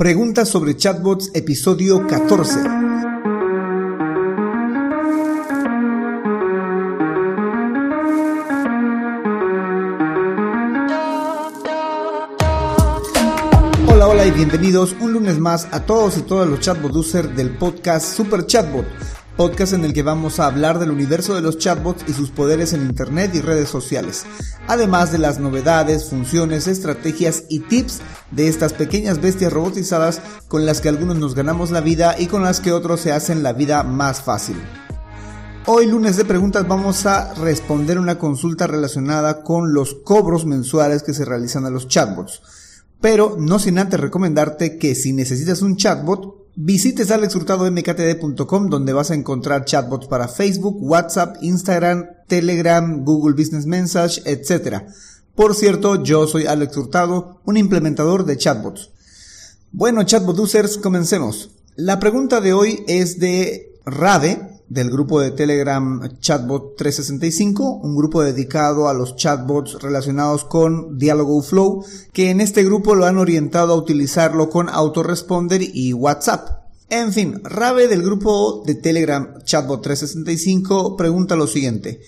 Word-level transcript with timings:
Preguntas 0.00 0.48
sobre 0.48 0.78
chatbots, 0.78 1.30
episodio 1.34 2.06
14. 2.06 2.58
Hola, 13.88 14.08
hola 14.08 14.24
y 14.24 14.30
bienvenidos 14.30 14.96
un 15.00 15.12
lunes 15.12 15.38
más 15.38 15.68
a 15.70 15.84
todos 15.84 16.16
y 16.16 16.22
todas 16.22 16.48
los 16.48 16.60
chatbot 16.60 16.96
users 16.96 17.36
del 17.36 17.50
podcast 17.58 18.16
Super 18.16 18.46
Chatbot 18.46 18.86
podcast 19.40 19.72
en 19.72 19.86
el 19.86 19.94
que 19.94 20.02
vamos 20.02 20.38
a 20.38 20.44
hablar 20.44 20.78
del 20.78 20.90
universo 20.90 21.34
de 21.34 21.40
los 21.40 21.56
chatbots 21.56 22.04
y 22.06 22.12
sus 22.12 22.28
poderes 22.28 22.74
en 22.74 22.82
Internet 22.82 23.30
y 23.34 23.40
redes 23.40 23.70
sociales, 23.70 24.26
además 24.68 25.12
de 25.12 25.16
las 25.16 25.38
novedades, 25.38 26.10
funciones, 26.10 26.66
estrategias 26.66 27.44
y 27.48 27.60
tips 27.60 28.02
de 28.32 28.48
estas 28.48 28.74
pequeñas 28.74 29.22
bestias 29.22 29.50
robotizadas 29.50 30.20
con 30.46 30.66
las 30.66 30.82
que 30.82 30.90
algunos 30.90 31.16
nos 31.16 31.34
ganamos 31.34 31.70
la 31.70 31.80
vida 31.80 32.16
y 32.18 32.26
con 32.26 32.42
las 32.42 32.60
que 32.60 32.72
otros 32.72 33.00
se 33.00 33.12
hacen 33.12 33.42
la 33.42 33.54
vida 33.54 33.82
más 33.82 34.20
fácil. 34.20 34.60
Hoy 35.64 35.86
lunes 35.86 36.18
de 36.18 36.26
preguntas 36.26 36.68
vamos 36.68 37.06
a 37.06 37.32
responder 37.32 37.98
una 37.98 38.18
consulta 38.18 38.66
relacionada 38.66 39.42
con 39.42 39.72
los 39.72 39.94
cobros 40.04 40.44
mensuales 40.44 41.02
que 41.02 41.14
se 41.14 41.24
realizan 41.24 41.64
a 41.64 41.70
los 41.70 41.88
chatbots. 41.88 42.42
Pero 43.00 43.36
no 43.38 43.58
sin 43.58 43.78
antes 43.78 43.98
recomendarte 43.98 44.78
que 44.78 44.94
si 44.94 45.12
necesitas 45.12 45.62
un 45.62 45.76
chatbot, 45.76 46.40
visites 46.54 47.10
alexhurtadomktd.com 47.10 48.68
donde 48.68 48.92
vas 48.92 49.10
a 49.10 49.14
encontrar 49.14 49.64
chatbots 49.64 50.06
para 50.06 50.28
Facebook, 50.28 50.76
WhatsApp, 50.80 51.36
Instagram, 51.40 52.06
Telegram, 52.26 53.02
Google 53.04 53.34
Business 53.34 53.66
Message, 53.66 54.22
etc. 54.26 54.82
Por 55.34 55.54
cierto, 55.54 56.02
yo 56.02 56.26
soy 56.26 56.46
Alex 56.46 56.76
Hurtado, 56.76 57.40
un 57.44 57.56
implementador 57.56 58.26
de 58.26 58.36
chatbots. 58.36 58.90
Bueno, 59.72 60.02
chatbot 60.02 60.38
users, 60.38 60.76
comencemos. 60.76 61.50
La 61.76 61.98
pregunta 61.98 62.40
de 62.40 62.52
hoy 62.52 62.84
es 62.88 63.18
de 63.18 63.78
Rade, 63.86 64.59
del 64.70 64.88
grupo 64.88 65.20
de 65.20 65.32
Telegram 65.32 66.00
Chatbot 66.20 66.76
365, 66.76 67.80
un 67.82 67.96
grupo 67.96 68.22
dedicado 68.22 68.88
a 68.88 68.94
los 68.94 69.16
chatbots 69.16 69.82
relacionados 69.82 70.44
con 70.44 70.96
Dialogo 70.96 71.42
Flow, 71.42 71.84
que 72.12 72.30
en 72.30 72.40
este 72.40 72.62
grupo 72.62 72.94
lo 72.94 73.04
han 73.04 73.18
orientado 73.18 73.72
a 73.72 73.76
utilizarlo 73.76 74.48
con 74.48 74.68
Autoresponder 74.68 75.60
y 75.60 75.92
WhatsApp. 75.92 76.60
En 76.88 77.12
fin, 77.12 77.40
Rabe 77.42 77.88
del 77.88 78.02
grupo 78.02 78.62
de 78.64 78.76
Telegram 78.76 79.42
Chatbot 79.42 79.82
365 79.82 80.96
pregunta 80.96 81.34
lo 81.34 81.48
siguiente. 81.48 82.00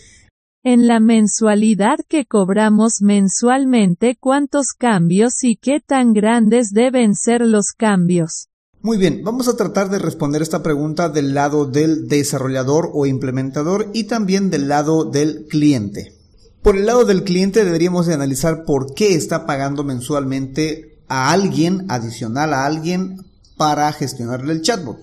En 0.65 0.87
la 0.87 1.01
mensualidad 1.01 1.99
que 2.09 2.27
cobramos 2.27 3.01
mensualmente, 3.01 4.17
¿cuántos 4.19 4.69
cambios 4.79 5.43
y 5.43 5.57
qué 5.57 5.81
tan 5.85 6.13
grandes 6.13 6.71
deben 6.71 7.17
ser 7.17 7.41
los 7.41 7.73
cambios? 7.77 8.52
Muy 8.85 8.99
bien, 8.99 9.23
vamos 9.23 9.47
a 9.47 9.57
tratar 9.57 9.91
de 9.91 10.01
responder 10.01 10.43
esta 10.43 10.65
pregunta 10.65 11.09
del 11.09 11.35
lado 11.35 11.67
del 11.67 12.09
desarrollador 12.09 12.91
o 12.93 13.07
implementador 13.07 13.89
y 13.93 14.05
también 14.05 14.51
del 14.51 14.67
lado 14.67 15.05
del 15.05 15.47
cliente. 15.49 16.17
Por 16.63 16.77
el 16.77 16.87
lado 16.87 17.05
del 17.05 17.23
cliente 17.23 17.65
deberíamos 17.65 18.07
de 18.07 18.15
analizar 18.15 18.65
por 18.65 18.93
qué 18.93 19.15
está 19.15 19.47
pagando 19.47 19.85
mensualmente 19.85 20.99
a 21.07 21.31
alguien, 21.31 21.87
adicional 21.91 22.53
a 22.53 22.67
alguien, 22.67 23.25
para 23.57 23.93
gestionarle 23.93 24.53
el 24.53 24.63
chatbot. 24.63 24.99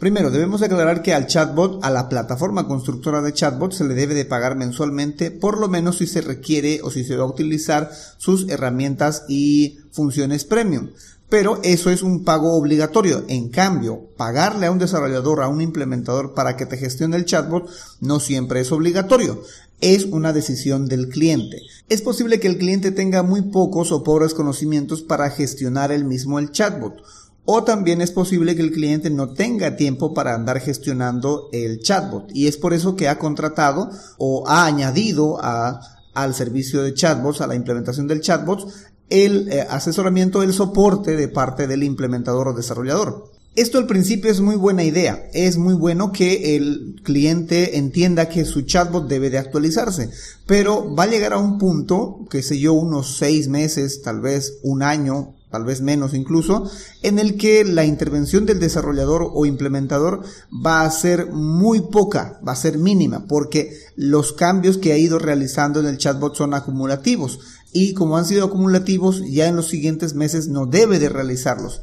Primero, 0.00 0.30
debemos 0.30 0.62
aclarar 0.62 1.02
que 1.02 1.12
al 1.12 1.26
chatbot, 1.26 1.84
a 1.84 1.90
la 1.90 2.08
plataforma 2.08 2.66
constructora 2.66 3.20
de 3.20 3.34
chatbot, 3.34 3.72
se 3.72 3.84
le 3.84 3.92
debe 3.92 4.14
de 4.14 4.24
pagar 4.24 4.56
mensualmente, 4.56 5.30
por 5.30 5.60
lo 5.60 5.68
menos 5.68 5.98
si 5.98 6.06
se 6.06 6.22
requiere 6.22 6.80
o 6.82 6.90
si 6.90 7.04
se 7.04 7.16
va 7.16 7.24
a 7.24 7.28
utilizar 7.28 7.90
sus 8.16 8.48
herramientas 8.48 9.24
y 9.28 9.78
funciones 9.92 10.46
premium 10.46 10.88
pero 11.30 11.60
eso 11.62 11.90
es 11.90 12.02
un 12.02 12.24
pago 12.24 12.54
obligatorio. 12.58 13.24
En 13.28 13.50
cambio, 13.50 14.08
pagarle 14.16 14.66
a 14.66 14.72
un 14.72 14.80
desarrollador, 14.80 15.42
a 15.42 15.48
un 15.48 15.60
implementador 15.60 16.34
para 16.34 16.56
que 16.56 16.66
te 16.66 16.76
gestione 16.76 17.16
el 17.16 17.24
chatbot 17.24 17.70
no 18.00 18.18
siempre 18.18 18.60
es 18.60 18.72
obligatorio. 18.72 19.40
Es 19.80 20.06
una 20.06 20.32
decisión 20.32 20.88
del 20.88 21.08
cliente. 21.08 21.62
Es 21.88 22.02
posible 22.02 22.40
que 22.40 22.48
el 22.48 22.58
cliente 22.58 22.90
tenga 22.90 23.22
muy 23.22 23.42
pocos 23.42 23.92
o 23.92 24.02
pobres 24.02 24.34
conocimientos 24.34 25.02
para 25.02 25.30
gestionar 25.30 25.92
el 25.92 26.04
mismo 26.04 26.40
el 26.40 26.50
chatbot. 26.50 27.00
O 27.44 27.64
también 27.64 28.00
es 28.00 28.12
posible 28.12 28.54
que 28.54 28.62
el 28.62 28.72
cliente 28.72 29.10
no 29.10 29.32
tenga 29.32 29.76
tiempo 29.76 30.14
para 30.14 30.34
andar 30.34 30.60
gestionando 30.60 31.48
el 31.52 31.80
chatbot. 31.80 32.30
Y 32.34 32.46
es 32.46 32.56
por 32.56 32.74
eso 32.74 32.96
que 32.96 33.08
ha 33.08 33.18
contratado 33.18 33.90
o 34.18 34.46
ha 34.46 34.66
añadido 34.66 35.38
a, 35.42 35.80
al 36.14 36.34
servicio 36.34 36.82
de 36.82 36.94
chatbots, 36.94 37.40
a 37.40 37.46
la 37.46 37.54
implementación 37.54 38.06
del 38.06 38.20
chatbot, 38.20 38.68
el 39.08 39.48
eh, 39.50 39.66
asesoramiento, 39.68 40.42
el 40.42 40.52
soporte 40.52 41.16
de 41.16 41.28
parte 41.28 41.66
del 41.66 41.82
implementador 41.82 42.48
o 42.48 42.54
desarrollador. 42.54 43.30
Esto 43.56 43.78
al 43.78 43.88
principio 43.88 44.30
es 44.30 44.40
muy 44.40 44.54
buena 44.54 44.84
idea. 44.84 45.28
Es 45.34 45.56
muy 45.56 45.74
bueno 45.74 46.12
que 46.12 46.54
el 46.54 47.00
cliente 47.02 47.78
entienda 47.78 48.28
que 48.28 48.44
su 48.44 48.62
chatbot 48.62 49.08
debe 49.08 49.28
de 49.28 49.38
actualizarse. 49.38 50.10
Pero 50.46 50.94
va 50.94 51.04
a 51.04 51.08
llegar 51.08 51.32
a 51.32 51.38
un 51.38 51.58
punto, 51.58 52.20
que 52.30 52.42
sé 52.42 52.60
yo, 52.60 52.74
unos 52.74 53.16
seis 53.18 53.48
meses, 53.48 54.02
tal 54.02 54.20
vez 54.20 54.58
un 54.62 54.84
año, 54.84 55.34
tal 55.50 55.64
vez 55.64 55.80
menos 55.80 56.14
incluso, 56.14 56.70
en 57.02 57.18
el 57.18 57.36
que 57.36 57.64
la 57.64 57.84
intervención 57.84 58.46
del 58.46 58.60
desarrollador 58.60 59.30
o 59.32 59.46
implementador 59.46 60.22
va 60.64 60.82
a 60.82 60.90
ser 60.90 61.30
muy 61.32 61.80
poca, 61.80 62.40
va 62.46 62.52
a 62.52 62.56
ser 62.56 62.78
mínima, 62.78 63.26
porque 63.26 63.76
los 63.96 64.32
cambios 64.32 64.78
que 64.78 64.92
ha 64.92 64.98
ido 64.98 65.18
realizando 65.18 65.80
en 65.80 65.86
el 65.86 65.98
chatbot 65.98 66.36
son 66.36 66.54
acumulativos 66.54 67.40
y 67.72 67.94
como 67.94 68.16
han 68.16 68.24
sido 68.24 68.44
acumulativos, 68.46 69.22
ya 69.28 69.48
en 69.48 69.56
los 69.56 69.68
siguientes 69.68 70.14
meses 70.14 70.48
no 70.48 70.66
debe 70.66 70.98
de 70.98 71.08
realizarlos. 71.08 71.82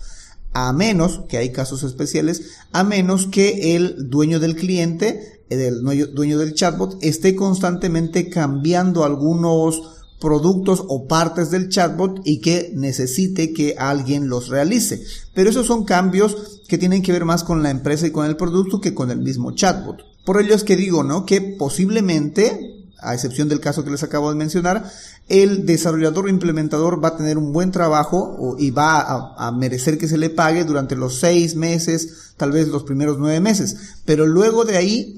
A 0.54 0.74
menos, 0.74 1.22
que 1.30 1.38
hay 1.38 1.52
casos 1.52 1.84
especiales, 1.84 2.42
a 2.72 2.84
menos 2.84 3.28
que 3.28 3.76
el 3.76 4.10
dueño 4.10 4.40
del 4.40 4.56
cliente, 4.56 5.44
el 5.50 5.82
dueño 6.14 6.40
del 6.40 6.54
chatbot, 6.56 6.98
esté 7.02 7.36
constantemente 7.36 8.30
cambiando 8.30 9.04
algunos 9.04 9.97
productos 10.20 10.84
o 10.88 11.08
partes 11.08 11.52
del 11.52 11.70
chatbot 11.70 12.22
y 12.24 12.40
que 12.42 12.72
necesite 12.76 13.54
que 13.54 13.76
alguien 13.78 14.30
los 14.30 14.50
realice. 14.50 15.04
Pero 15.34 15.50
esos 15.50 15.68
son 15.68 15.86
cambios 15.86 16.62
que 16.68 16.78
tienen 16.78 17.02
que 17.02 17.12
ver 17.12 17.26
más 17.26 17.44
con 17.44 17.64
la 17.64 17.70
empresa 17.70 18.08
y 18.08 18.12
con 18.12 18.26
el 18.26 18.36
producto 18.36 18.82
que 18.82 18.94
con 18.94 19.12
el 19.12 19.20
mismo 19.20 19.52
chatbot. 19.52 20.04
Por 20.26 20.42
ello 20.42 20.56
es 20.56 20.64
que 20.64 20.76
digo, 20.76 21.04
¿no? 21.04 21.26
Que 21.26 21.42
posiblemente 21.42 22.78
a 23.00 23.14
excepción 23.14 23.48
del 23.48 23.60
caso 23.60 23.84
que 23.84 23.92
les 23.92 24.04
acabo 24.04 24.30
de 24.30 24.36
mencionar, 24.36 24.90
el 25.28 25.66
desarrollador 25.66 26.26
o 26.26 26.30
implementador 26.30 27.04
va 27.04 27.10
a 27.10 27.18
tener 27.18 27.38
un 27.38 27.54
buen 27.54 27.72
trabajo 27.72 28.56
y 28.58 28.72
va 28.72 29.36
a, 29.38 29.52
merecer 29.52 29.98
que 29.98 30.08
se 30.08 30.18
le 30.18 30.30
pague 30.30 30.64
durante 30.64 30.96
los 30.96 31.20
seis 31.20 31.56
meses, 31.56 32.27
tal 32.38 32.52
vez 32.52 32.68
los 32.70 32.84
primeros 32.84 33.18
nueve 33.18 33.40
meses. 33.42 33.76
Pero 34.06 34.26
luego 34.26 34.64
de 34.64 34.78
ahí, 34.78 35.16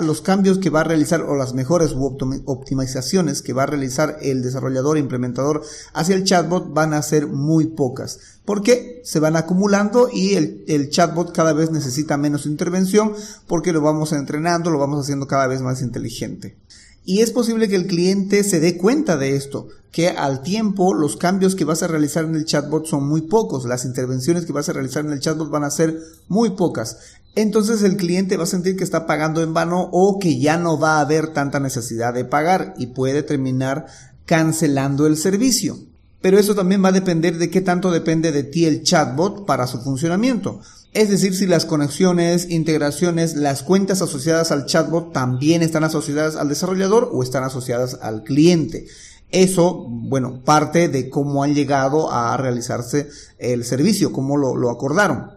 los 0.00 0.22
cambios 0.22 0.58
que 0.58 0.70
va 0.70 0.80
a 0.80 0.84
realizar 0.84 1.22
o 1.22 1.36
las 1.36 1.54
mejores 1.54 1.92
u 1.92 2.16
optimizaciones 2.46 3.42
que 3.42 3.52
va 3.52 3.64
a 3.64 3.66
realizar 3.66 4.18
el 4.22 4.42
desarrollador 4.42 4.96
o 4.96 5.00
implementador 5.00 5.62
hacia 5.92 6.14
el 6.14 6.24
chatbot 6.24 6.72
van 6.72 6.94
a 6.94 7.02
ser 7.02 7.26
muy 7.26 7.66
pocas. 7.66 8.18
Porque 8.44 9.02
se 9.04 9.20
van 9.20 9.36
acumulando 9.36 10.08
y 10.12 10.34
el 10.34 10.90
chatbot 10.90 11.32
cada 11.32 11.52
vez 11.52 11.70
necesita 11.70 12.16
menos 12.16 12.46
intervención 12.46 13.12
porque 13.46 13.72
lo 13.72 13.80
vamos 13.80 14.12
entrenando, 14.12 14.70
lo 14.70 14.78
vamos 14.78 15.00
haciendo 15.04 15.26
cada 15.26 15.46
vez 15.46 15.60
más 15.60 15.82
inteligente. 15.82 16.56
Y 17.04 17.20
es 17.20 17.32
posible 17.32 17.68
que 17.68 17.76
el 17.76 17.86
cliente 17.86 18.44
se 18.44 18.60
dé 18.60 18.76
cuenta 18.76 19.16
de 19.16 19.34
esto, 19.34 19.68
que 19.90 20.08
al 20.08 20.42
tiempo 20.42 20.94
los 20.94 21.16
cambios 21.16 21.56
que 21.56 21.64
vas 21.64 21.82
a 21.82 21.88
realizar 21.88 22.24
en 22.24 22.36
el 22.36 22.44
chatbot 22.44 22.86
son 22.86 23.08
muy 23.08 23.22
pocos, 23.22 23.64
las 23.64 23.84
intervenciones 23.84 24.46
que 24.46 24.52
vas 24.52 24.68
a 24.68 24.72
realizar 24.72 25.04
en 25.04 25.12
el 25.12 25.20
chatbot 25.20 25.50
van 25.50 25.64
a 25.64 25.70
ser 25.70 25.98
muy 26.28 26.50
pocas. 26.50 26.98
Entonces 27.34 27.82
el 27.82 27.96
cliente 27.96 28.36
va 28.36 28.44
a 28.44 28.46
sentir 28.46 28.76
que 28.76 28.84
está 28.84 29.06
pagando 29.06 29.42
en 29.42 29.54
vano 29.54 29.88
o 29.90 30.18
que 30.18 30.38
ya 30.38 30.58
no 30.58 30.78
va 30.78 30.98
a 30.98 31.00
haber 31.00 31.32
tanta 31.32 31.60
necesidad 31.60 32.14
de 32.14 32.24
pagar 32.24 32.74
y 32.78 32.88
puede 32.88 33.22
terminar 33.22 33.86
cancelando 34.26 35.06
el 35.06 35.16
servicio. 35.16 35.78
Pero 36.22 36.38
eso 36.38 36.54
también 36.54 36.82
va 36.82 36.88
a 36.88 36.92
depender 36.92 37.36
de 37.36 37.50
qué 37.50 37.60
tanto 37.60 37.90
depende 37.90 38.30
de 38.32 38.44
ti 38.44 38.64
el 38.64 38.84
chatbot 38.84 39.44
para 39.44 39.66
su 39.66 39.80
funcionamiento. 39.80 40.60
Es 40.92 41.08
decir, 41.08 41.34
si 41.34 41.46
las 41.46 41.64
conexiones, 41.64 42.48
integraciones, 42.50 43.34
las 43.34 43.62
cuentas 43.62 44.02
asociadas 44.02 44.52
al 44.52 44.66
chatbot 44.66 45.12
también 45.12 45.62
están 45.62 45.84
asociadas 45.84 46.36
al 46.36 46.48
desarrollador 46.48 47.10
o 47.12 47.22
están 47.22 47.44
asociadas 47.44 47.98
al 48.02 48.22
cliente. 48.22 48.86
Eso, 49.30 49.86
bueno, 49.88 50.42
parte 50.44 50.88
de 50.88 51.08
cómo 51.08 51.42
han 51.42 51.54
llegado 51.54 52.12
a 52.12 52.36
realizarse 52.36 53.08
el 53.38 53.64
servicio, 53.64 54.12
cómo 54.12 54.36
lo, 54.36 54.70
acordaron. 54.70 55.30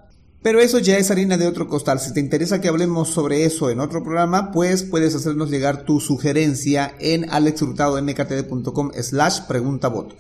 Pero 0.44 0.60
eso 0.60 0.78
ya 0.78 0.98
es 0.98 1.10
harina 1.10 1.38
de 1.38 1.48
otro 1.48 1.68
costal. 1.68 2.00
Si 2.00 2.14
te 2.14 2.20
interesa 2.20 2.62
que 2.62 2.68
hablemos 2.68 3.10
sobre 3.10 3.46
eso 3.46 3.72
en 3.72 3.80
otro 3.80 4.04
programa, 4.04 4.52
pues 4.52 4.84
puedes 4.84 5.16
hacernos 5.16 5.50
llegar 5.50 5.86
tu 5.86 6.00
sugerencia 6.00 6.94
en 7.00 7.28
alexhurtadomktd.com 7.32 8.92
slash 9.02 9.40
preguntabot 9.48 10.14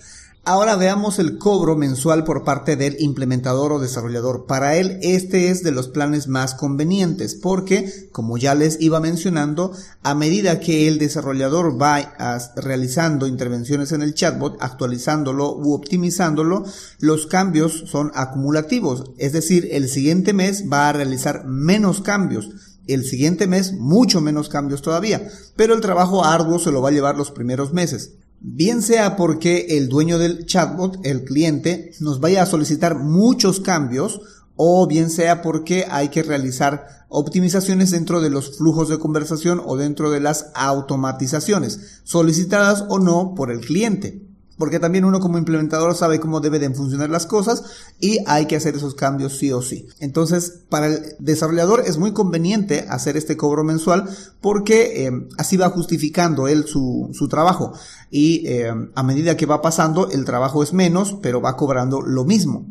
Ahora 0.48 0.76
veamos 0.76 1.18
el 1.18 1.40
cobro 1.40 1.76
mensual 1.76 2.24
por 2.24 2.44
parte 2.44 2.76
del 2.76 2.98
implementador 3.00 3.72
o 3.72 3.80
desarrollador. 3.80 4.46
Para 4.46 4.76
él 4.76 5.00
este 5.02 5.50
es 5.50 5.64
de 5.64 5.72
los 5.72 5.88
planes 5.88 6.28
más 6.28 6.54
convenientes 6.54 7.34
porque, 7.34 8.10
como 8.12 8.38
ya 8.38 8.54
les 8.54 8.80
iba 8.80 9.00
mencionando, 9.00 9.72
a 10.04 10.14
medida 10.14 10.60
que 10.60 10.88
el 10.88 11.00
desarrollador 11.00 11.82
va 11.82 12.14
realizando 12.58 13.26
intervenciones 13.26 13.92
en 13.92 14.04
el 14.04 14.14
chatbot, 14.14 14.58
actualizándolo 14.60 15.52
u 15.58 15.74
optimizándolo, 15.74 16.64
los 17.00 17.26
cambios 17.26 17.86
son 17.88 18.12
acumulativos. 18.14 19.14
Es 19.18 19.34
decir, 19.34 19.68
el 19.72 19.90
siguiente 19.90 20.32
mes 20.34 20.66
va 20.72 20.90
a 20.90 20.94
realizar 20.94 21.46
menos 21.46 22.02
cambios 22.02 22.52
el 22.88 23.04
siguiente 23.04 23.48
mes 23.48 23.74
mucho 23.74 24.22
menos 24.22 24.48
cambios 24.48 24.84
todavía, 24.84 25.28
pero 25.56 25.74
el 25.74 25.82
trabajo 25.82 26.24
arduo 26.24 26.60
se 26.60 26.72
lo 26.72 26.84
va 26.84 26.90
a 26.90 26.92
llevar 26.92 27.18
los 27.18 27.32
primeros 27.32 27.74
meses. 27.74 28.12
Bien 28.40 28.82
sea 28.82 29.16
porque 29.16 29.78
el 29.78 29.90
dueño 29.90 30.20
del 30.20 30.46
chatbot, 30.46 31.06
el 31.06 31.24
cliente, 31.24 31.92
nos 32.00 32.20
vaya 32.20 32.44
a 32.44 32.46
solicitar 32.46 33.00
muchos 33.00 33.60
cambios 33.60 34.22
o 34.56 34.88
bien 34.88 35.10
sea 35.10 35.42
porque 35.42 35.86
hay 35.90 36.10
que 36.10 36.24
realizar 36.24 37.06
optimizaciones 37.10 37.92
dentro 37.92 38.22
de 38.22 38.30
los 38.30 38.58
flujos 38.58 38.90
de 38.90 39.00
conversación 39.00 39.62
o 39.66 39.78
dentro 39.78 40.12
de 40.12 40.20
las 40.20 40.52
automatizaciones, 40.56 42.02
solicitadas 42.04 42.86
o 42.90 43.00
no 43.00 43.36
por 43.36 43.52
el 43.52 43.62
cliente 43.62 44.25
porque 44.58 44.80
también 44.80 45.06
uno 45.06 45.20
como 45.20 45.38
implementador 45.38 45.96
sabe 45.96 46.20
cómo 46.20 46.40
deben 46.40 46.76
funcionar 46.76 47.10
las 47.10 47.26
cosas 47.26 47.64
y 48.00 48.20
hay 48.26 48.46
que 48.46 48.56
hacer 48.56 48.76
esos 48.76 48.96
cambios 48.96 49.38
sí 49.38 49.52
o 49.52 49.62
sí. 49.62 49.88
Entonces, 50.00 50.62
para 50.70 50.88
el 50.88 51.16
desarrollador 51.20 51.84
es 51.86 51.98
muy 51.98 52.14
conveniente 52.14 52.86
hacer 52.90 53.18
este 53.18 53.38
cobro 53.38 53.64
mensual 53.64 54.10
porque 54.42 55.06
eh, 55.06 55.12
así 55.38 55.58
va 55.58 55.70
justificando 55.70 56.48
él 56.48 56.66
su, 56.66 57.10
su 57.14 57.28
trabajo 57.28 57.74
y 58.10 58.48
eh, 58.48 58.74
a 58.94 59.04
medida 59.04 59.38
que 59.38 59.46
va 59.46 59.62
pasando 59.62 60.10
el 60.10 60.26
trabajo 60.26 60.64
es 60.64 60.74
menos, 60.74 61.18
pero 61.22 61.42
va 61.42 61.58
cobrando 61.58 62.02
lo 62.02 62.24
mismo. 62.24 62.66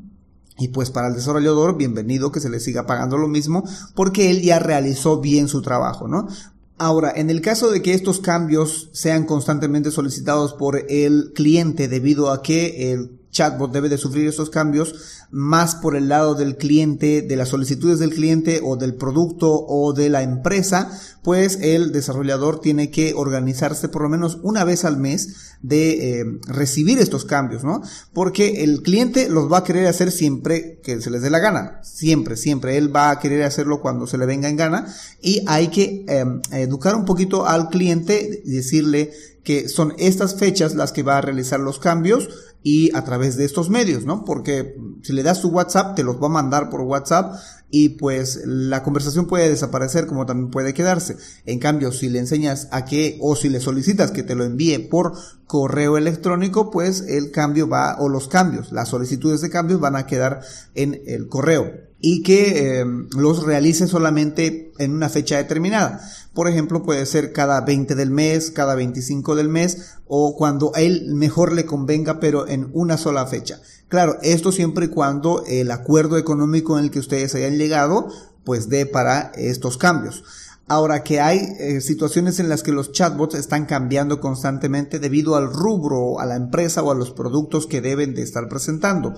Y 0.57 0.69
pues 0.69 0.91
para 0.91 1.09
el 1.09 1.15
desarrollador, 1.15 1.77
bienvenido 1.77 2.31
que 2.31 2.39
se 2.39 2.49
le 2.49 2.61
siga 2.61 2.87
pagando 2.87 3.19
lo 3.19 3.27
mismo 3.27 3.65
porque 3.97 4.31
él 4.31 4.41
ya 4.41 4.61
realizó 4.61 5.21
bien 5.21 5.49
su 5.49 5.63
trabajo, 5.63 6.07
¿no? 6.07 6.29
Ahora, 6.77 7.13
en 7.15 7.31
el 7.31 7.41
caso 7.41 7.71
de 7.71 7.83
que 7.83 7.95
estos 7.95 8.19
cambios 8.19 8.89
sean 8.93 9.27
constantemente 9.27 9.93
solicitados 9.93 10.55
por 10.55 10.85
el 10.89 11.33
cliente 11.35 11.87
debido 11.87 12.33
a 12.33 12.43
que 12.43 12.93
el 12.93 13.13
chatbot 13.35 13.73
debe 13.73 13.91
de 13.91 13.99
sufrir 13.99 14.27
estos 14.27 14.49
cambios 14.49 14.95
más 15.31 15.75
por 15.75 15.97
el 15.97 16.09
lado 16.09 16.35
del 16.35 16.57
cliente, 16.57 17.21
de 17.21 17.37
las 17.37 17.49
solicitudes 17.49 17.99
del 17.99 18.15
cliente 18.15 18.61
o 18.63 18.77
del 18.77 18.95
producto 18.95 19.53
o 19.53 19.93
de 19.93 20.09
la 20.09 20.23
empresa, 20.23 20.91
pues 21.23 21.59
el 21.61 21.91
desarrollador 21.91 22.61
tiene 22.61 22.91
que 22.91 23.13
organizarse 23.15 23.89
por 23.89 24.03
lo 24.03 24.09
menos 24.09 24.39
una 24.43 24.63
vez 24.63 24.85
al 24.85 24.97
mes 24.97 25.57
de 25.61 26.21
eh, 26.21 26.25
recibir 26.47 26.99
estos 26.99 27.25
cambios, 27.25 27.65
¿no? 27.65 27.83
Porque 28.13 28.63
el 28.63 28.83
cliente 28.83 29.29
los 29.29 29.51
va 29.53 29.59
a 29.59 29.65
querer 29.65 29.87
hacer 29.89 30.13
siempre 30.13 30.79
que 30.83 31.01
se 31.01 31.11
les 31.11 31.23
dé 31.23 31.31
la 31.31 31.41
gana, 31.41 31.81
siempre, 31.83 32.37
siempre. 32.37 32.77
Él 32.77 32.95
va 32.95 33.11
a 33.11 33.19
querer 33.19 33.43
hacerlo 33.43 33.81
cuando 33.81 34.07
se 34.07 34.19
le 34.19 34.27
venga 34.27 34.49
en 34.49 34.57
gana 34.57 34.95
y 35.21 35.43
hay 35.47 35.69
que 35.69 36.05
em, 36.07 36.41
educar 36.53 36.95
un 36.95 37.05
poquito 37.05 37.47
al 37.47 37.71
cliente, 37.71 38.43
decirle 38.45 39.11
que 39.43 39.69
son 39.69 39.95
estas 39.99 40.37
fechas 40.37 40.75
las 40.75 40.93
que 40.93 41.03
va 41.03 41.19
a 41.19 41.21
realizar 41.21 41.61
los 41.61 41.79
cambios 41.79 42.29
y 42.67 42.97
a 42.97 43.05
través 43.05 43.37
de 43.37 43.45
estos 43.45 43.69
medios, 43.69 44.07
¿no? 44.07 44.25
Porque 44.25 44.75
si 45.03 45.13
le 45.13 45.23
das 45.23 45.43
tu 45.43 45.51
WhatsApp, 45.51 45.95
te 45.95 46.03
los 46.03 46.17
va 46.17 46.27
a 46.27 46.31
mandar 46.31 46.71
por 46.71 46.81
WhatsApp 46.81 47.35
y 47.71 47.91
pues 47.91 48.41
la 48.47 48.83
conversación 48.83 49.27
puede 49.27 49.51
desaparecer 49.51 50.07
como 50.07 50.25
también 50.25 50.51
puede 50.51 50.73
quedarse. 50.73 51.19
En 51.45 51.59
cambio, 51.59 51.93
si 51.93 52.09
le 52.09 52.21
enseñas 52.21 52.69
a 52.73 52.87
que 52.87 53.19
o 53.21 53.37
si 53.37 53.51
le 53.51 53.61
solicitas 53.61 54.13
que 54.13 54.23
te 54.23 54.35
lo 54.35 54.45
envíe 54.45 54.79
por 54.79 55.13
correo 55.47 55.99
electrónico, 55.99 56.71
pues 56.71 57.03
el 57.03 57.31
cambio 57.31 57.69
va 57.69 57.97
o 57.99 58.09
los 58.09 58.29
cambios, 58.29 58.73
las 58.73 58.89
solicitudes 58.89 59.43
de 59.43 59.51
cambios 59.51 59.79
van 59.79 59.97
a 59.97 60.07
quedar 60.07 60.41
en 60.75 61.03
el 61.07 61.29
correo 61.29 61.71
y 62.07 62.23
que 62.23 62.81
eh, 62.81 62.85
los 63.17 63.45
realice 63.45 63.87
solamente 63.87 64.73
en 64.79 64.93
una 64.93 65.09
fecha 65.09 65.39
determinada. 65.39 66.07
Por 66.35 66.49
ejemplo, 66.49 66.83
puede 66.83 67.07
ser 67.07 67.33
cada 67.33 67.63
20 67.63 67.95
del 67.95 68.11
mes, 68.11 68.51
cada 68.51 68.75
25 68.75 69.35
del 69.35 69.49
mes 69.49 69.95
o 70.07 70.37
cuando 70.37 70.71
a 70.75 70.83
él 70.83 71.15
mejor 71.15 71.55
le 71.55 71.65
convenga, 71.65 72.21
pero 72.21 72.47
en 72.47 72.69
una 72.75 72.99
sola 72.99 73.27
fecha. 73.27 73.59
Claro, 73.89 74.19
esto 74.21 74.53
siempre 74.53 74.85
y 74.85 74.89
cuando 74.89 75.45
el 75.47 75.71
acuerdo 75.71 76.19
económico 76.19 76.79
en 76.79 76.85
el 76.85 76.91
que 76.91 76.99
ustedes 76.99 77.35
hayan 77.37 77.57
llegado, 77.57 78.09
pues 78.45 78.69
dé 78.69 78.85
para 78.85 79.33
estos 79.37 79.79
cambios. 79.79 80.25
Ahora 80.69 81.05
que 81.05 81.23
hay 81.23 81.39
eh, 81.59 81.81
situaciones 81.81 82.39
en 82.39 82.51
las 82.51 82.63
que 82.63 82.73
los 82.73 82.93
chatbots 82.93 83.35
están 83.35 83.65
cambiando 83.65 84.21
constantemente 84.21 84.99
debido 84.99 85.37
al 85.37 85.51
rubro, 85.51 86.21
a 86.21 86.27
la 86.27 86.37
empresa 86.37 86.83
o 86.83 86.91
a 86.91 86.95
los 86.95 87.13
productos 87.13 87.67
que 87.67 87.81
deben 87.81 88.15
de 88.15 88.21
estar 88.21 88.47
presentando. 88.51 89.15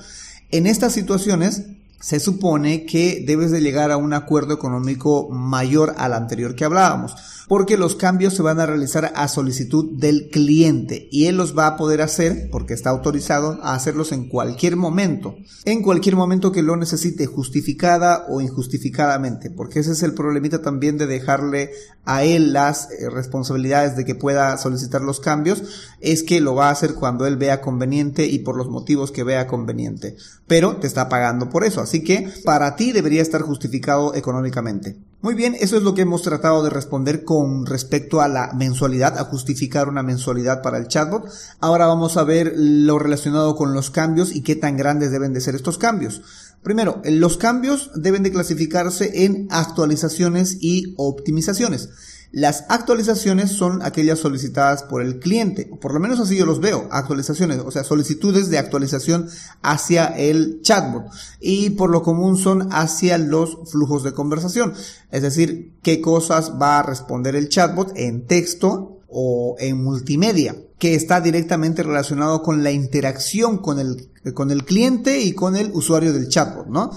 En 0.53 0.69
estas 0.69 0.93
situaciones, 0.93 1.65
se 2.01 2.21
supone 2.21 2.85
que 2.85 3.25
debes 3.27 3.51
de 3.51 3.61
llegar 3.61 3.91
a 3.91 3.97
un 3.97 4.13
acuerdo 4.13 4.55
económico 4.55 5.29
mayor 5.31 5.95
al 5.99 6.13
anterior 6.13 6.55
que 6.55 6.65
hablábamos, 6.65 7.15
porque 7.49 7.77
los 7.77 7.95
cambios 7.95 8.35
se 8.35 8.43
van 8.43 8.61
a 8.61 8.67
realizar 8.67 9.13
a 9.15 9.29
solicitud 9.29 9.99
del 9.99 10.29
cliente 10.31 11.09
y 11.11 11.27
él 11.27 11.37
los 11.37 11.57
va 11.57 11.67
a 11.67 11.77
poder 11.77 12.03
hacer, 12.03 12.49
porque 12.51 12.75
está 12.75 12.91
autorizado 12.91 13.59
a 13.63 13.75
hacerlos 13.75 14.13
en 14.13 14.29
cualquier 14.29 14.77
momento, 14.77 15.37
en 15.65 15.83
cualquier 15.83 16.17
momento 16.17 16.53
que 16.53 16.63
lo 16.63 16.77
necesite, 16.77 17.27
justificada 17.27 18.27
o 18.29 18.41
injustificadamente, 18.41 19.51
porque 19.51 19.81
ese 19.81 19.93
es 19.93 20.03
el 20.03 20.15
problemita 20.15 20.61
también 20.61 20.99
de 20.99 21.07
dejarle 21.07 21.71
a 22.05 22.25
él 22.25 22.53
las 22.53 22.91
eh, 22.91 23.11
responsabilidades 23.11 23.97
de 23.97 24.05
que 24.05 24.15
pueda 24.15 24.59
solicitar 24.59 25.03
los 25.03 25.21
cambios, 25.21 25.63
es 26.01 26.23
que 26.23 26.41
lo 26.41 26.55
va 26.55 26.69
a 26.69 26.73
hacer 26.73 26.95
cuando 26.95 27.27
él 27.27 27.37
vea 27.37 27.61
conveniente 27.61 28.27
y 28.27 28.41
por 28.41 28.57
los 28.57 28.69
motivos 28.69 29.13
que 29.13 29.25
vea 29.25 29.47
conveniente, 29.47 30.17
pero 30.47 30.77
te 30.77 30.87
está 30.87 31.09
pagando 31.09 31.49
por 31.49 31.65
eso 31.65 31.77
Así 31.81 32.03
que 32.03 32.29
para 32.45 32.75
ti 32.75 32.93
debería 32.93 33.23
estar 33.23 33.43
justificado 33.43 34.15
económicamente. 34.15 34.97
Muy 35.23 35.35
bien, 35.35 35.57
eso 35.59 35.77
es 35.77 35.83
lo 35.83 35.95
que 35.95 36.03
hemos 36.03 36.23
tratado 36.23 36.63
de 36.63 36.71
responder 36.71 37.25
con 37.25 37.65
respecto 37.65 38.21
a 38.21 38.29
la 38.29 38.53
mensualidad, 38.53 39.19
a 39.19 39.25
justificar 39.25 39.89
una 39.89 40.03
mensualidad 40.03 40.63
para 40.63 40.77
el 40.77 40.89
chatbot. 40.89 41.27
Ahora 41.59 41.87
vamos 41.87 42.17
a 42.17 42.25
ver 42.25 42.53
lo 42.55 42.99
relacionado 42.99 43.57
con 43.57 43.73
los 43.73 43.91
cambios 43.91 44.37
y 44.37 44.43
qué 44.43 44.57
tan 44.57 44.77
grandes 44.77 45.11
deben 45.11 45.33
de 45.33 45.41
ser 45.41 45.55
estos 45.55 45.79
cambios. 45.79 46.21
Primero, 46.63 47.01
los 47.05 47.39
cambios 47.39 47.91
deben 47.95 48.23
de 48.25 48.33
clasificarse 48.33 49.25
en 49.25 49.49
actualizaciones 49.51 50.59
y 50.61 50.95
optimizaciones. 50.97 51.91
Las 52.37 52.67
actualizaciones 52.69 53.51
son 53.51 53.81
aquellas 53.81 54.19
solicitadas 54.19 54.83
por 54.83 55.01
el 55.01 55.21
cliente, 55.21 55.71
o 55.73 55.81
por 55.81 55.95
lo 55.95 56.01
menos 56.01 56.21
así 56.21 56.37
yo 56.37 56.45
los 56.45 56.61
veo, 56.61 56.87
actualizaciones, 56.91 57.61
o 57.65 57.71
sea, 57.71 57.83
solicitudes 57.83 58.51
de 58.51 58.59
actualización 58.59 59.31
hacia 59.63 60.05
el 60.09 60.61
chatbot 60.61 61.07
y 61.41 61.71
por 61.71 61.89
lo 61.89 62.03
común 62.03 62.37
son 62.37 62.69
hacia 62.75 63.17
los 63.17 63.57
flujos 63.71 64.03
de 64.03 64.13
conversación, 64.13 64.75
es 65.11 65.23
decir, 65.23 65.79
qué 65.83 66.03
cosas 66.03 66.53
va 66.61 66.79
a 66.79 66.83
responder 66.83 67.37
el 67.37 67.49
chatbot 67.49 67.97
en 67.97 68.27
texto 68.27 69.01
o 69.09 69.57
en 69.59 69.83
multimedia, 69.83 70.57
que 70.79 70.95
está 70.95 71.23
directamente 71.23 71.83
relacionado 71.83 72.43
con 72.43 72.63
la 72.63 72.71
interacción 72.71 73.57
con 73.57 73.79
el, 73.79 74.11
con 74.35 74.51
el 74.51 74.67
cliente 74.67 75.23
y 75.23 75.33
con 75.33 75.57
el 75.57 75.71
usuario 75.73 76.13
del 76.13 76.29
chatbot, 76.29 76.67
¿no? 76.67 76.91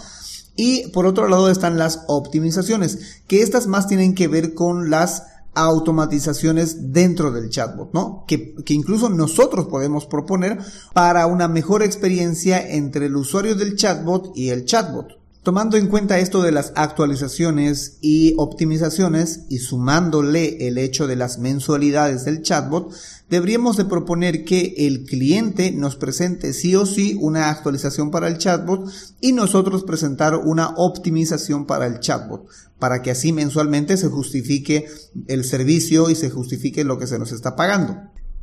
Y 0.62 0.90
por 0.90 1.06
otro 1.06 1.30
lado 1.30 1.50
están 1.50 1.78
las 1.78 2.04
optimizaciones, 2.08 3.22
que 3.30 3.44
estas 3.44 3.68
más 3.68 3.88
tienen 3.88 4.14
que 4.14 4.28
ver 4.28 4.54
con 4.54 4.90
las 4.90 5.24
automatizaciones 5.54 6.92
dentro 6.92 7.32
del 7.32 7.50
chatbot, 7.50 7.94
¿no? 7.94 8.26
Que, 8.28 8.56
que, 8.66 8.74
incluso 8.74 9.08
nosotros 9.08 9.68
podemos 9.68 10.06
proponer 10.06 10.60
para 10.92 11.28
una 11.28 11.48
mejor 11.48 11.82
experiencia 11.82 12.60
entre 12.72 13.06
el 13.06 13.16
usuario 13.16 13.56
del 13.56 13.78
chatbot 13.78 14.34
y 14.36 14.50
el 14.50 14.66
chatbot. 14.66 15.19
Tomando 15.50 15.78
en 15.78 15.88
cuenta 15.88 16.20
esto 16.20 16.44
de 16.44 16.52
las 16.52 16.74
actualizaciones 16.76 17.98
y 18.02 18.36
optimizaciones 18.38 19.46
y 19.50 19.58
sumándole 19.58 20.68
el 20.68 20.78
hecho 20.78 21.08
de 21.08 21.16
las 21.16 21.40
mensualidades 21.40 22.24
del 22.24 22.44
chatbot, 22.44 22.94
deberíamos 23.32 23.76
de 23.76 23.86
proponer 23.86 24.46
que 24.46 24.76
el 24.78 25.06
cliente 25.06 25.72
nos 25.72 25.96
presente 25.96 26.54
sí 26.54 26.76
o 26.76 26.86
sí 26.86 27.18
una 27.20 27.50
actualización 27.50 28.12
para 28.12 28.28
el 28.28 28.38
chatbot 28.38 28.92
y 29.22 29.32
nosotros 29.32 29.86
presentar 29.86 30.36
una 30.36 30.70
optimización 30.78 31.66
para 31.66 31.88
el 31.88 32.00
chatbot, 32.00 32.46
para 32.78 33.02
que 33.02 33.10
así 33.10 33.34
mensualmente 33.34 33.98
se 33.98 34.08
justifique 34.08 34.86
el 35.26 35.44
servicio 35.44 36.12
y 36.12 36.16
se 36.16 36.30
justifique 36.30 36.84
lo 36.84 37.00
que 37.00 37.08
se 37.08 37.18
nos 37.18 37.32
está 37.32 37.56
pagando. 37.56 37.98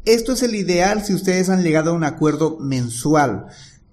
Esto 0.07 0.33
es 0.33 0.43
el 0.43 0.57
ideal 0.57 1.05
si 1.05 1.15
ustedes 1.15 1.51
han 1.51 1.63
llegado 1.63 1.93
a 1.93 1.95
un 1.95 2.03
acuerdo 2.03 2.59
mensual 2.59 3.47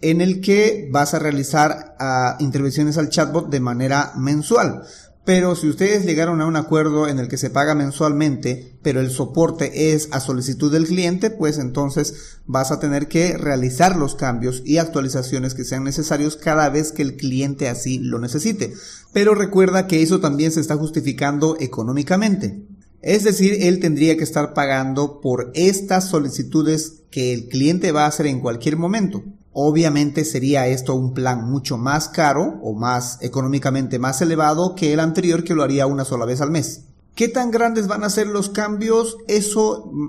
en 0.03 0.21
el 0.21 0.41
que 0.41 0.89
vas 0.91 1.13
a 1.13 1.19
realizar 1.19 1.95
ah, 1.99 2.37
intervenciones 2.39 2.97
al 2.97 3.09
chatbot 3.09 3.49
de 3.49 3.59
manera 3.59 4.13
mensual. 4.17 4.83
Pero 5.25 5.55
si 5.55 5.69
ustedes 5.69 6.05
llegaron 6.05 6.41
a 6.41 6.45
un 6.45 6.57
acuerdo 6.57 7.07
en 7.07 7.17
el 7.17 7.29
que 7.29 7.37
se 7.37 7.49
paga 7.49 7.75
mensualmente, 7.75 8.77
pero 8.81 8.99
el 8.99 9.09
soporte 9.09 9.93
es 9.93 10.09
a 10.11 10.19
solicitud 10.19 10.69
del 10.69 10.85
cliente, 10.85 11.29
pues 11.29 11.59
entonces 11.59 12.39
vas 12.45 12.71
a 12.71 12.79
tener 12.81 13.07
que 13.07 13.37
realizar 13.37 13.95
los 13.95 14.15
cambios 14.15 14.61
y 14.65 14.79
actualizaciones 14.79 15.53
que 15.53 15.63
sean 15.63 15.85
necesarios 15.85 16.35
cada 16.35 16.67
vez 16.69 16.91
que 16.91 17.03
el 17.03 17.15
cliente 17.15 17.69
así 17.69 17.99
lo 17.99 18.19
necesite. 18.19 18.73
Pero 19.13 19.33
recuerda 19.33 19.87
que 19.87 20.01
eso 20.01 20.19
también 20.19 20.51
se 20.51 20.59
está 20.59 20.75
justificando 20.75 21.55
económicamente. 21.61 22.61
Es 23.01 23.23
decir, 23.23 23.57
él 23.61 23.79
tendría 23.79 24.17
que 24.17 24.23
estar 24.25 24.53
pagando 24.53 25.21
por 25.21 25.51
estas 25.55 26.09
solicitudes 26.09 27.03
que 27.11 27.33
el 27.33 27.47
cliente 27.47 27.93
va 27.93 28.03
a 28.03 28.07
hacer 28.07 28.27
en 28.27 28.41
cualquier 28.41 28.75
momento. 28.75 29.23
Obviamente 29.53 30.25
sería 30.25 30.67
esto 30.67 30.95
un 30.95 31.13
plan 31.13 31.49
mucho 31.49 31.77
más 31.77 32.09
caro 32.09 32.59
o 32.63 32.73
más 32.73 33.19
económicamente 33.21 33.99
más 33.99 34.21
elevado 34.21 34.75
que 34.75 34.93
el 34.93 34.99
anterior 34.99 35.43
que 35.43 35.53
lo 35.53 35.63
haría 35.63 35.85
una 35.85 36.05
sola 36.05 36.25
vez 36.25 36.41
al 36.41 36.51
mes. 36.51 36.85
¿Qué 37.15 37.27
tan 37.27 37.51
grandes 37.51 37.87
van 37.87 38.03
a 38.03 38.09
ser 38.09 38.27
los 38.27 38.49
cambios? 38.49 39.17
Eso 39.27 39.91
mm, 39.93 40.07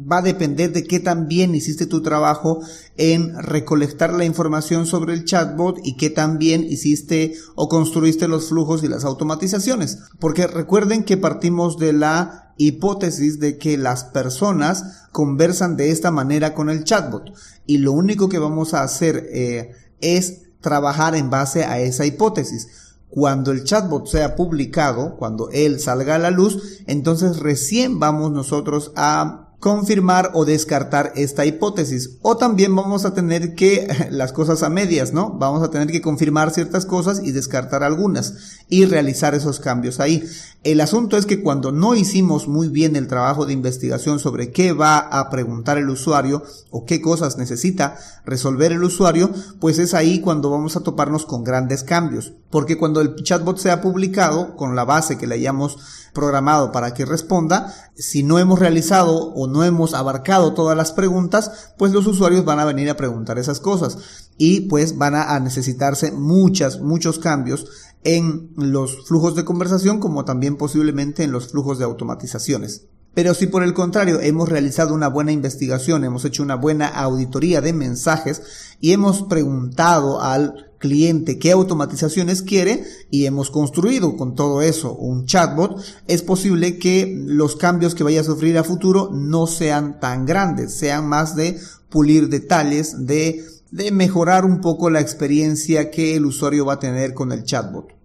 va 0.00 0.18
a 0.18 0.22
depender 0.22 0.72
de 0.72 0.84
qué 0.84 1.00
tan 1.00 1.26
bien 1.26 1.54
hiciste 1.54 1.86
tu 1.86 2.02
trabajo 2.02 2.60
en 2.96 3.36
recolectar 3.42 4.12
la 4.12 4.24
información 4.24 4.86
sobre 4.86 5.14
el 5.14 5.24
chatbot 5.24 5.78
y 5.82 5.96
qué 5.96 6.10
tan 6.10 6.38
bien 6.38 6.64
hiciste 6.64 7.34
o 7.56 7.68
construiste 7.68 8.28
los 8.28 8.48
flujos 8.48 8.84
y 8.84 8.88
las 8.88 9.04
automatizaciones. 9.04 9.98
Porque 10.20 10.46
recuerden 10.46 11.04
que 11.04 11.16
partimos 11.16 11.78
de 11.78 11.92
la 11.92 12.54
hipótesis 12.58 13.40
de 13.40 13.58
que 13.58 13.76
las 13.76 14.04
personas 14.04 15.06
conversan 15.12 15.76
de 15.76 15.90
esta 15.90 16.10
manera 16.10 16.54
con 16.54 16.70
el 16.70 16.84
chatbot 16.84 17.32
y 17.66 17.78
lo 17.78 17.92
único 17.92 18.28
que 18.28 18.38
vamos 18.38 18.74
a 18.74 18.82
hacer 18.82 19.28
eh, 19.32 19.72
es 20.00 20.42
trabajar 20.60 21.14
en 21.14 21.30
base 21.30 21.64
a 21.64 21.80
esa 21.80 22.06
hipótesis. 22.06 22.68
Cuando 23.10 23.52
el 23.52 23.64
chatbot 23.64 24.06
sea 24.06 24.36
publicado, 24.36 25.16
cuando 25.16 25.50
él 25.50 25.80
salga 25.80 26.16
a 26.16 26.18
la 26.18 26.30
luz, 26.30 26.82
entonces 26.86 27.38
recién 27.38 27.98
vamos 27.98 28.32
nosotros 28.32 28.92
a 28.96 29.47
confirmar 29.60 30.30
o 30.34 30.44
descartar 30.44 31.12
esta 31.16 31.44
hipótesis. 31.44 32.18
O 32.22 32.36
también 32.36 32.74
vamos 32.74 33.04
a 33.04 33.14
tener 33.14 33.54
que, 33.54 33.88
las 34.10 34.32
cosas 34.32 34.62
a 34.62 34.68
medias, 34.68 35.12
¿no? 35.12 35.30
Vamos 35.30 35.62
a 35.62 35.70
tener 35.70 35.88
que 35.88 36.02
confirmar 36.02 36.50
ciertas 36.50 36.86
cosas 36.86 37.20
y 37.22 37.32
descartar 37.32 37.82
algunas 37.82 38.58
y 38.68 38.84
realizar 38.84 39.34
esos 39.34 39.60
cambios 39.60 40.00
ahí. 40.00 40.24
El 40.64 40.80
asunto 40.80 41.16
es 41.16 41.24
que 41.24 41.42
cuando 41.42 41.72
no 41.72 41.94
hicimos 41.94 42.48
muy 42.48 42.68
bien 42.68 42.96
el 42.96 43.06
trabajo 43.08 43.46
de 43.46 43.52
investigación 43.52 44.18
sobre 44.18 44.50
qué 44.52 44.72
va 44.72 44.98
a 44.98 45.30
preguntar 45.30 45.78
el 45.78 45.88
usuario 45.88 46.42
o 46.70 46.84
qué 46.84 47.00
cosas 47.00 47.38
necesita 47.38 47.96
resolver 48.24 48.72
el 48.72 48.84
usuario, 48.84 49.30
pues 49.60 49.78
es 49.78 49.94
ahí 49.94 50.20
cuando 50.20 50.50
vamos 50.50 50.76
a 50.76 50.80
toparnos 50.80 51.26
con 51.26 51.44
grandes 51.44 51.84
cambios. 51.84 52.32
Porque 52.50 52.78
cuando 52.78 53.00
el 53.00 53.14
chatbot 53.16 53.58
sea 53.58 53.80
publicado, 53.80 54.56
con 54.56 54.74
la 54.74 54.84
base 54.84 55.18
que 55.18 55.26
le 55.26 55.36
hayamos 55.36 55.78
programado 56.12 56.72
para 56.72 56.94
que 56.94 57.04
responda, 57.04 57.74
si 57.94 58.22
no 58.22 58.38
hemos 58.38 58.58
realizado 58.58 59.32
o 59.34 59.46
no 59.48 59.64
hemos 59.64 59.94
abarcado 59.94 60.54
todas 60.54 60.76
las 60.76 60.92
preguntas, 60.92 61.72
pues 61.76 61.92
los 61.92 62.06
usuarios 62.06 62.44
van 62.44 62.60
a 62.60 62.64
venir 62.64 62.88
a 62.90 62.96
preguntar 62.96 63.38
esas 63.38 63.60
cosas 63.60 64.30
y 64.36 64.62
pues 64.62 64.96
van 64.96 65.14
a 65.14 65.38
necesitarse 65.40 66.12
muchas, 66.12 66.80
muchos 66.80 67.18
cambios 67.18 67.66
en 68.04 68.50
los 68.56 69.06
flujos 69.06 69.34
de 69.34 69.44
conversación 69.44 69.98
como 69.98 70.24
también 70.24 70.56
posiblemente 70.56 71.24
en 71.24 71.32
los 71.32 71.48
flujos 71.48 71.78
de 71.78 71.84
automatizaciones. 71.84 72.86
Pero 73.18 73.34
si 73.34 73.48
por 73.48 73.64
el 73.64 73.74
contrario 73.74 74.20
hemos 74.20 74.48
realizado 74.48 74.94
una 74.94 75.08
buena 75.08 75.32
investigación, 75.32 76.04
hemos 76.04 76.24
hecho 76.24 76.40
una 76.40 76.54
buena 76.54 76.86
auditoría 76.86 77.60
de 77.60 77.72
mensajes 77.72 78.42
y 78.80 78.92
hemos 78.92 79.22
preguntado 79.22 80.22
al 80.22 80.70
cliente 80.78 81.36
qué 81.36 81.50
automatizaciones 81.50 82.42
quiere 82.42 82.84
y 83.10 83.26
hemos 83.26 83.50
construido 83.50 84.16
con 84.16 84.36
todo 84.36 84.62
eso 84.62 84.94
un 84.94 85.26
chatbot, 85.26 85.82
es 86.06 86.22
posible 86.22 86.78
que 86.78 87.12
los 87.26 87.56
cambios 87.56 87.96
que 87.96 88.04
vaya 88.04 88.20
a 88.20 88.24
sufrir 88.24 88.56
a 88.56 88.62
futuro 88.62 89.10
no 89.12 89.48
sean 89.48 89.98
tan 89.98 90.24
grandes, 90.24 90.74
sean 90.78 91.08
más 91.08 91.34
de 91.34 91.58
pulir 91.90 92.28
detalles, 92.28 93.04
de, 93.04 93.44
de 93.72 93.90
mejorar 93.90 94.44
un 94.44 94.60
poco 94.60 94.90
la 94.90 95.00
experiencia 95.00 95.90
que 95.90 96.14
el 96.14 96.24
usuario 96.24 96.66
va 96.66 96.74
a 96.74 96.78
tener 96.78 97.14
con 97.14 97.32
el 97.32 97.42
chatbot. 97.42 97.97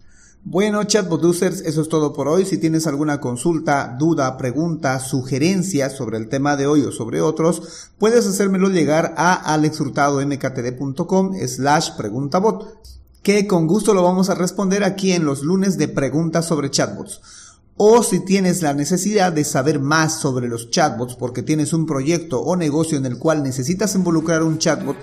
Bueno, 0.45 0.83
chatbot 0.83 1.23
users, 1.23 1.62
eso 1.62 1.81
es 1.81 1.88
todo 1.88 2.12
por 2.12 2.27
hoy. 2.27 2.45
Si 2.45 2.57
tienes 2.57 2.85
alguna 2.85 3.21
consulta, 3.21 3.95
duda, 3.97 4.35
pregunta, 4.35 5.00
sugerencia 5.00 5.89
sobre 5.89 6.17
el 6.17 6.27
tema 6.27 6.57
de 6.57 6.67
hoy 6.67 6.81
o 6.81 6.91
sobre 6.91 7.21
otros, 7.21 7.91
puedes 7.97 8.27
hacérmelo 8.27 8.69
llegar 8.69 9.13
a 9.15 9.35
alexhurtadomktd.com 9.53 11.33
slash 11.47 11.91
preguntabot, 11.95 12.77
que 13.21 13.47
con 13.47 13.67
gusto 13.67 13.93
lo 13.93 14.03
vamos 14.03 14.29
a 14.29 14.35
responder 14.35 14.83
aquí 14.83 15.13
en 15.13 15.23
los 15.23 15.43
lunes 15.43 15.77
de 15.77 15.88
preguntas 15.88 16.45
sobre 16.45 16.69
chatbots 16.69 17.42
o 17.75 18.03
si 18.03 18.20
tienes 18.20 18.62
la 18.62 18.74
necesidad 18.74 19.34
de 19.34 19.44
saber 19.44 19.80
más 19.80 20.20
sobre 20.20 20.48
los 20.48 20.70
chatbots 20.70 21.15
porque 21.15 21.42
tienes 21.42 21.74
un 21.74 21.86
proyecto 21.86 22.42
o 22.42 22.56
negocio 22.56 22.98
en 22.98 23.06
el 23.06 23.18
cual 23.18 23.44
necesitas 23.44 23.96
involucrar 23.96 24.44
un 24.44 24.60
chatbot 24.60 24.96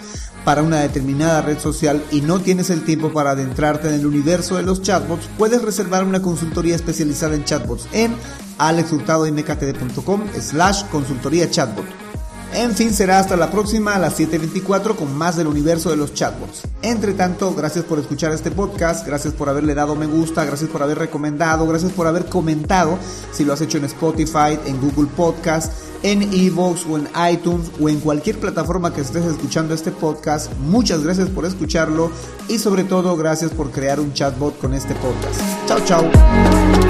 para 0.44 0.62
una 0.62 0.80
determinada 0.80 1.42
red 1.42 1.58
social 1.58 2.02
y 2.10 2.20
no 2.20 2.40
tienes 2.40 2.70
el 2.70 2.84
tiempo 2.84 3.12
para 3.12 3.32
adentrarte 3.32 3.88
en 3.88 3.94
el 3.94 4.06
universo 4.06 4.56
de 4.56 4.62
los 4.62 4.82
chatbots, 4.82 5.28
puedes 5.36 5.62
reservar 5.62 6.04
una 6.04 6.22
consultoría 6.22 6.76
especializada 6.76 7.34
en 7.34 7.44
chatbots 7.44 7.88
en 7.92 8.14
alexhurtadomktd.com 8.58 10.22
slash 10.40 10.84
consultoría 10.90 11.50
chatbot. 11.50 12.09
En 12.54 12.74
fin, 12.74 12.92
será 12.92 13.20
hasta 13.20 13.36
la 13.36 13.50
próxima 13.50 13.94
a 13.94 13.98
las 13.98 14.18
7.24 14.18 14.96
con 14.96 15.16
más 15.16 15.36
del 15.36 15.46
universo 15.46 15.90
de 15.90 15.96
los 15.96 16.14
chatbots. 16.14 16.62
Entre 16.82 17.12
tanto, 17.14 17.54
gracias 17.54 17.84
por 17.84 17.98
escuchar 17.98 18.32
este 18.32 18.50
podcast, 18.50 19.06
gracias 19.06 19.34
por 19.34 19.48
haberle 19.48 19.74
dado 19.74 19.94
me 19.94 20.06
gusta, 20.06 20.44
gracias 20.44 20.68
por 20.68 20.82
haber 20.82 20.98
recomendado, 20.98 21.66
gracias 21.66 21.92
por 21.92 22.06
haber 22.06 22.26
comentado 22.26 22.98
si 23.32 23.44
lo 23.44 23.52
has 23.52 23.60
hecho 23.60 23.78
en 23.78 23.84
Spotify, 23.84 24.58
en 24.66 24.80
Google 24.80 25.08
Podcast, 25.16 25.72
en 26.02 26.22
Evox 26.22 26.86
o 26.86 26.98
en 26.98 27.08
iTunes 27.32 27.70
o 27.80 27.88
en 27.88 28.00
cualquier 28.00 28.38
plataforma 28.38 28.92
que 28.92 29.02
estés 29.02 29.24
escuchando 29.24 29.74
este 29.74 29.92
podcast. 29.92 30.52
Muchas 30.58 31.04
gracias 31.04 31.28
por 31.28 31.44
escucharlo 31.44 32.10
y 32.48 32.58
sobre 32.58 32.84
todo 32.84 33.16
gracias 33.16 33.52
por 33.52 33.70
crear 33.70 34.00
un 34.00 34.12
chatbot 34.12 34.58
con 34.58 34.74
este 34.74 34.94
podcast. 34.96 35.40
Chao, 35.66 35.80
chao. 35.84 36.89